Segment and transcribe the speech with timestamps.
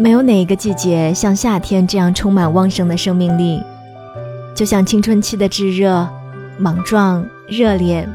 [0.00, 3.60] 没有哪一个季节像夏天这样充满旺盛的生命力，
[4.54, 6.08] 就像青春期的炙热、
[6.56, 8.08] 莽撞、热烈，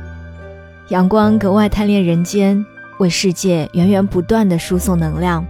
[0.88, 2.66] 阳光格外贪恋人间，
[3.00, 5.46] 为世界源源不断的输送能量，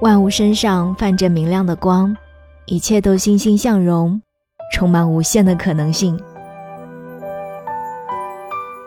[0.00, 2.16] 万物身上泛着明亮的光，
[2.66, 4.20] 一切都欣欣向荣，
[4.74, 6.18] 充满无限的可能性。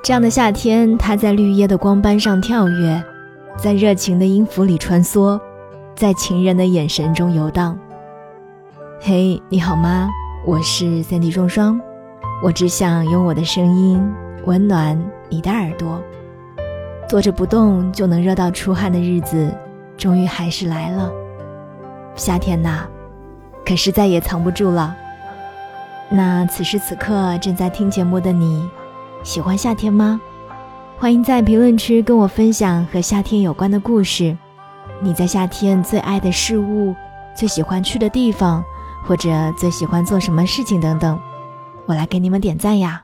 [0.03, 3.01] 这样的夏天，它在绿叶的光斑上跳跃，
[3.57, 5.39] 在热情的音符里穿梭。
[5.96, 7.77] 在情人的眼神中游荡。
[8.99, 10.09] 嘿，你好吗？
[10.45, 11.80] 我是三 D 双双，
[12.44, 14.13] 我只想用我的声音
[14.45, 16.02] 温暖你的耳朵。
[17.08, 19.55] 坐着不动就能热到出汗的日子，
[19.95, 21.09] 终于还是来了。
[22.14, 22.86] 夏天呐，
[23.66, 24.94] 可是再也藏不住了。
[26.09, 28.67] 那此时此刻正在听节目的你，
[29.23, 30.20] 喜欢夏天吗？
[30.98, 34.38] 欢迎在评论区跟我分享和夏天有关的故事。
[35.02, 36.95] 你在夏天最爱的事物、
[37.36, 38.63] 最喜欢去的地方，
[39.03, 41.19] 或者最喜欢做什么事情等等，
[41.86, 43.03] 我来给你们点赞呀！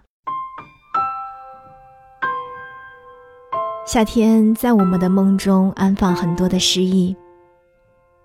[3.85, 7.15] 夏天在我们的梦中安放很多的诗意。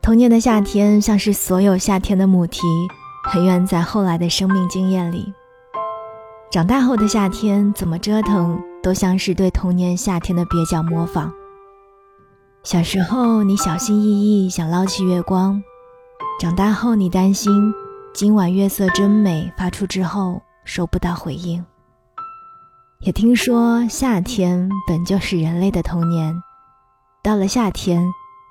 [0.01, 2.61] 童年的夏天像是所有夏天的母题，
[3.25, 5.33] 很远在后来的生命经验里。
[6.53, 11.33] 长大后的夏天怎么折腾，都像是对童年夏天的蹩脚模仿。
[12.67, 15.63] 小时候，你小心翼翼想捞起月光；
[16.41, 17.73] 长大后，你担心
[18.13, 21.65] 今晚月色真美发出之后收不到回应。
[22.99, 26.43] 也听说夏天本就是人类的童年，
[27.23, 28.05] 到了夏天，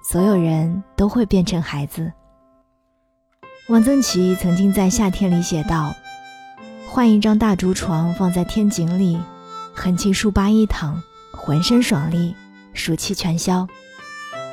[0.10, 2.14] 所有人都会变成孩子。
[3.68, 5.94] 汪曾祺曾经在《夏天》里写道
[6.88, 9.20] ：“换一张大竹床放在天井里，
[9.74, 12.34] 横七竖八一躺，浑身爽利，
[12.74, 13.68] 暑气全消。”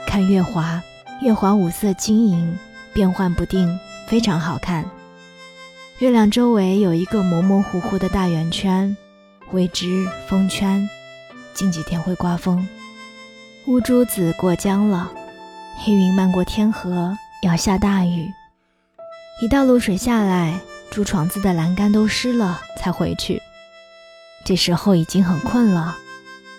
[0.07, 0.83] 看月华，
[1.23, 2.59] 月华五色晶莹，
[2.93, 4.85] 变幻不定，非常好看。
[5.99, 8.95] 月亮周围有一个模模糊糊的大圆圈，
[9.53, 10.89] 谓之风圈。
[11.55, 12.67] 近几天会刮风，
[13.67, 15.11] 乌珠子过江了，
[15.79, 18.31] 黑云漫过天河，要下大雨。
[19.43, 23.41] 一道露水下来，竹床子的栏杆都湿了，才回去。
[24.45, 25.97] 这时候已经很困了，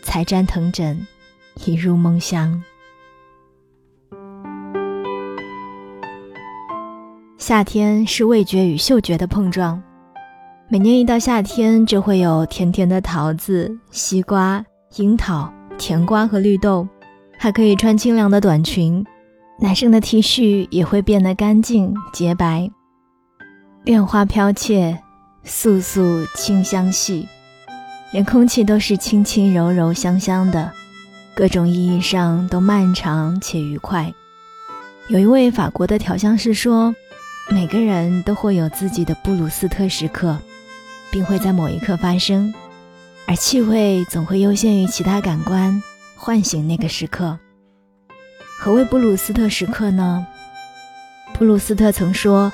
[0.02, 1.06] 才沾藤枕，
[1.66, 2.64] 一入梦乡。
[7.46, 9.84] 夏天是味觉与嗅觉的碰撞，
[10.70, 14.64] 每年一到夏天，就会有甜甜的桃子、西瓜、
[14.96, 16.88] 樱桃、甜瓜和绿豆，
[17.38, 19.06] 还可以穿清凉的短裙，
[19.60, 22.72] 男生的 T 恤也会变得干净洁白。
[23.84, 24.98] 恋花飘怯，
[25.44, 27.28] 素素清香细，
[28.14, 30.72] 连空气都是轻轻柔柔香香的，
[31.36, 34.14] 各种意义上都漫长且愉快。
[35.10, 36.96] 有一位法国的调香师说。
[37.50, 40.40] 每个人都会有自己的布鲁斯特时刻，
[41.12, 42.54] 并会在某一刻发生，
[43.28, 45.84] 而气味总会优先于其他感官，
[46.16, 47.38] 唤醒那个时刻。
[48.58, 50.26] 何谓布鲁斯特时刻呢？
[51.34, 52.52] 布鲁斯特曾说，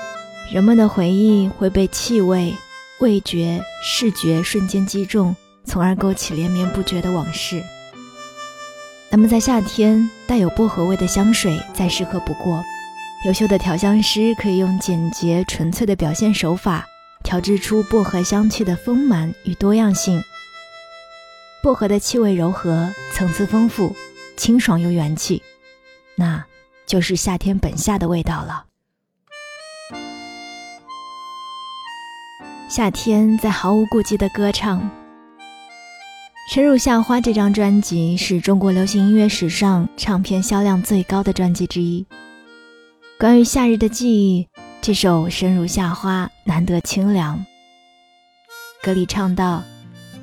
[0.51, 2.55] 人们的回忆会被气味、
[2.99, 5.35] 味觉、视觉瞬间击中，
[5.65, 7.63] 从而勾起连绵不绝的往事。
[9.11, 12.63] 那么在夏天，带有薄荷味的香水再适合不过。
[13.25, 16.87] 优秀的调香师可以用简洁纯粹的表现手法，
[17.21, 20.23] 调制出薄荷香气的丰满与多样性。
[21.61, 23.93] 薄荷的气味柔和，层次丰富，
[24.37, 25.43] 清爽又元气，
[26.15, 26.45] 那
[26.85, 28.65] 就是夏天本夏的味道了。
[32.69, 34.79] 夏天在毫无顾忌的歌唱。
[36.53, 42.05] 《深入夏花》这张专辑是中国流行音乐史上唱片销量最高的专辑之一。
[43.19, 44.47] 关于夏日的记忆，
[44.79, 47.45] 这首《生如夏花》难得清凉。
[48.81, 49.61] 歌里唱道：“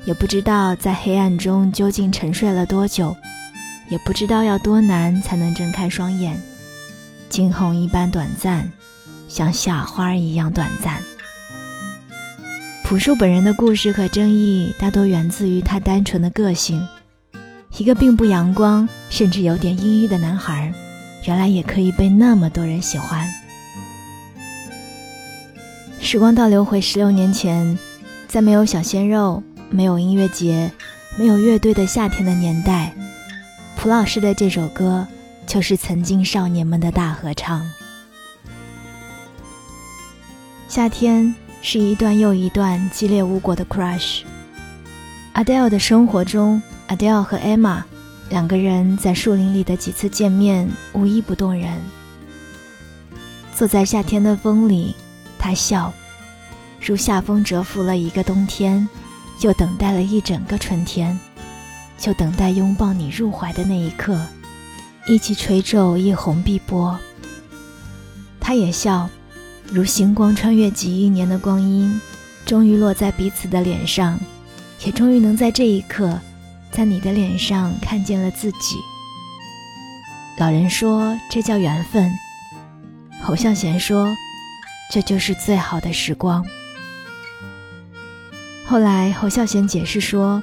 [0.06, 3.14] 也不知道在黑暗中究竟沉睡了多久，
[3.90, 6.40] 也不知道要多难才能睁开双眼。
[7.28, 8.72] 惊鸿一般短暂，
[9.28, 10.98] 像夏花一样短暂。”
[12.82, 16.82] 朴树本人的故事和争议大多源自于他单纯的个性，
[17.76, 20.72] 一个并不阳光，甚至有点阴郁的男孩。
[21.26, 23.28] 原来也可以被那么多人喜欢。
[26.00, 27.76] 时光倒流回十六年前，
[28.28, 30.70] 在没有小鲜肉、没有音乐节、
[31.18, 32.92] 没有乐队的夏天的年代，
[33.76, 35.06] 蒲老师的这首歌
[35.46, 37.68] 就是曾经少年们的大合唱。
[40.68, 44.22] 夏天是一段又一段激烈无果的 crush。
[45.34, 47.82] Adele 的生活中，Adele 和 Emma。
[48.28, 51.80] 两个人在树林里的几次见面，无一不动人。
[53.54, 54.94] 坐在夏天的风里，
[55.38, 55.92] 他笑，
[56.80, 58.86] 如夏风蛰伏了一个冬天，
[59.40, 61.18] 又等待了一整个春天，
[61.96, 64.20] 就等待拥抱你入怀的那一刻，
[65.06, 66.98] 一起垂皱一泓碧波。
[68.40, 69.08] 他也笑，
[69.70, 72.00] 如星光穿越几亿年的光阴，
[72.44, 74.18] 终于落在彼此的脸上，
[74.84, 76.20] 也终于能在这一刻，
[76.76, 78.76] 在你的脸上看见了自己。
[80.36, 82.12] 老人说这叫缘分。
[83.22, 84.14] 侯孝贤说
[84.92, 86.44] ：“这就是最好的时光。”
[88.68, 90.42] 后来侯孝贤解释说：“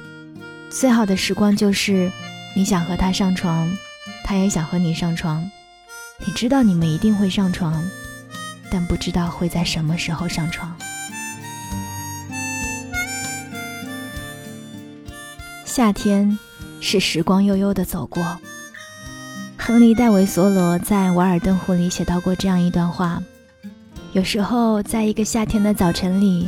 [0.72, 2.10] 最好的时光就是
[2.56, 3.70] 你想和他上床，
[4.24, 5.48] 他也想和你上床。
[6.26, 7.80] 你知道你们一定会上床，
[8.72, 10.76] 但不知道会在什么时候上床。”
[15.76, 16.38] 夏天
[16.80, 18.38] 是时光悠悠的走过。
[19.56, 23.20] 亨利·戴维·索罗在《瓦尔登湖》里写到过这样一段话：
[24.12, 26.46] 有时候，在一个夏天的早晨里，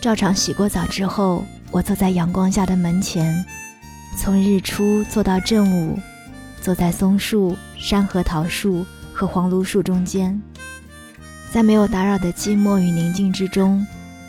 [0.00, 3.44] 照常洗过澡之后，我坐在阳光下的门前，
[4.16, 6.00] 从日出坐到正午，
[6.62, 10.40] 坐在松树、山核桃树和黄栌树中间，
[11.52, 13.86] 在没有打扰的寂寞与宁静之中，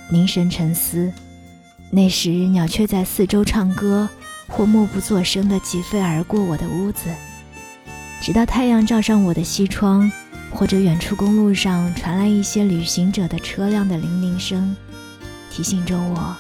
[0.09, 1.13] 凝神沉思。
[1.89, 4.09] 那时，鸟雀在四周唱歌，
[4.47, 7.09] 或默不作声的疾飞而过我的屋子。
[8.21, 10.11] 直到太阳照上我的西窗，
[10.51, 14.75] 或者远处公路上传来一些旅行者的车辆的铃铃声，
[15.51, 16.35] 提醒着我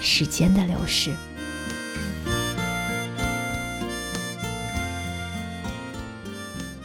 [0.00, 1.10] 时间的流逝。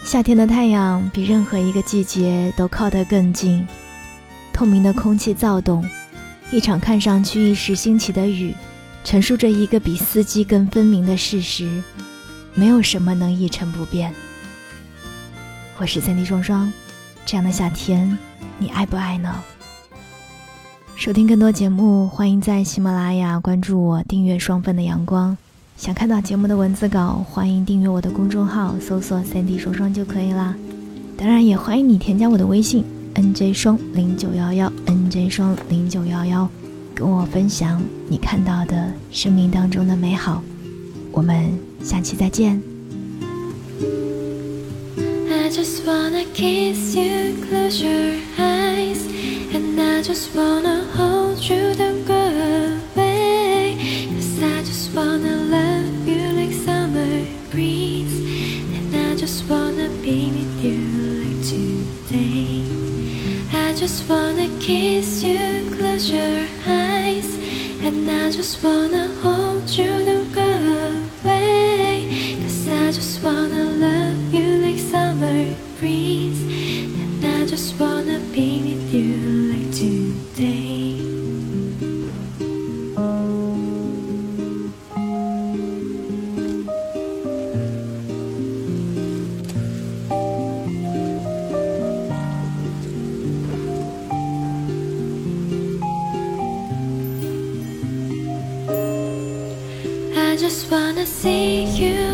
[0.04, 3.66] 夏天的太阳比任何一个季节都靠得更近，
[4.52, 5.88] 透明的空气躁动，
[6.52, 8.54] 一场看上去一时兴起的雨，
[9.04, 11.82] 陈述着一个比四季更分明的事实：
[12.54, 14.14] 没有什么能一成不变。
[15.78, 16.72] 我是三 D 双双，
[17.26, 18.18] 这样的夏天，
[18.60, 19.44] 你爱不爱呢？
[20.96, 25.36] 收听更多节目，欢迎在喜马拉雅关注我，订阅双份的阳光。
[25.76, 30.56] 想看到节目的文字稿，欢迎订阅我的公众号，搜索三 D 双双就可以啦。
[31.18, 36.48] 当然，也欢迎你添加我的微信 nj 双零九幺幺 nj 双零九幺幺，
[37.02, 40.44] 跟我分享你看到的生命当中的美好。
[41.12, 41.52] 我们
[41.82, 42.62] 下期再见。
[45.50, 49.02] just wanna kiss you, close your eyes
[49.52, 52.24] And I just wanna hold you, don't go
[52.96, 53.76] away
[54.14, 58.16] Cause I just wanna love you like summer breeze
[58.78, 60.80] And I just wanna be with you
[61.24, 62.64] like today
[63.52, 66.81] I just wanna kiss you, close your eyes
[68.02, 70.42] And I just wanna hold you, don't go
[71.24, 72.36] away.
[72.42, 74.01] Cause I just wanna love
[101.02, 102.11] wanna see you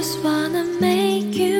[0.00, 1.50] just wanna make you.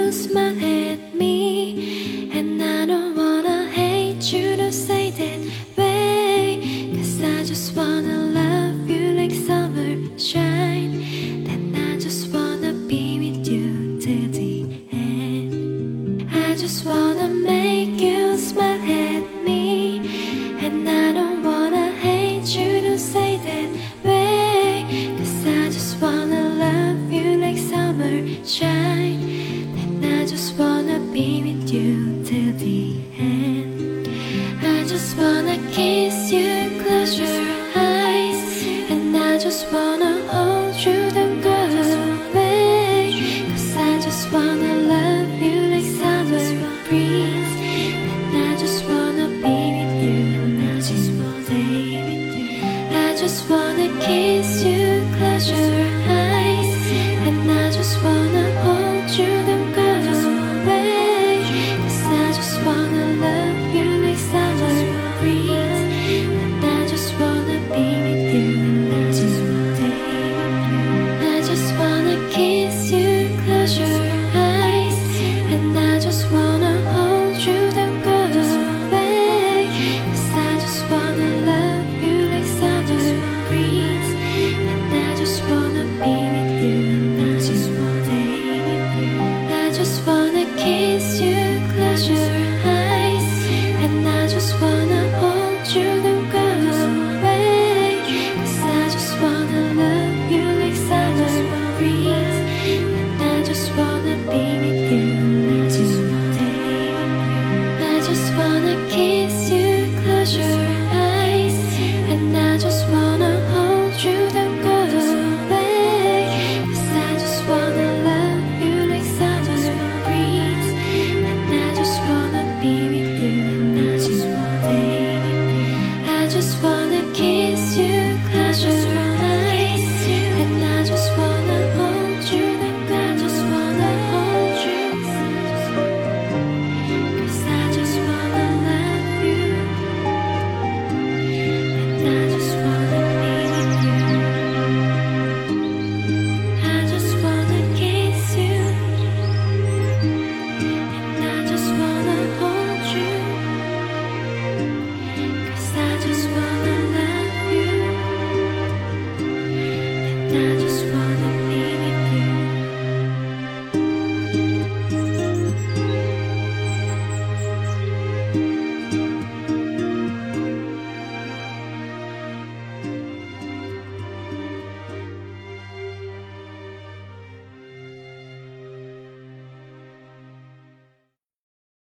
[160.33, 160.80] I just